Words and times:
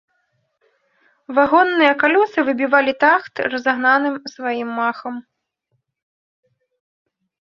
Вагонныя 1.39 1.91
калёсы 2.03 2.39
выбівалі 2.47 2.93
тахт 3.03 3.35
разагнаным 3.55 4.15
сваім 4.31 4.71
махам. 4.79 5.21